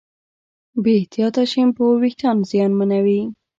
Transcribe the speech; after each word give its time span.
بې 0.83 0.91
احتیاطه 0.99 1.43
شیمپو 1.51 1.85
وېښتيان 2.01 2.37
زیانمنوي. 2.49 3.21